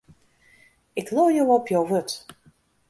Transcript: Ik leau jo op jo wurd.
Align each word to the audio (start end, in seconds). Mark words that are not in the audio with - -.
Ik 1.01 1.07
leau 1.13 1.29
jo 1.35 1.45
op 1.55 1.65
jo 1.71 1.81
wurd. 1.89 2.11